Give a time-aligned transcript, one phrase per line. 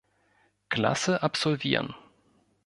[0.69, 1.93] Klasse absolvieren.